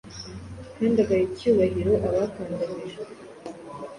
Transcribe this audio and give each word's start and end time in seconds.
kandi 0.75 0.97
agaha 1.03 1.23
icyubahiro 1.27 1.93
abakandamijwe. 2.07 3.05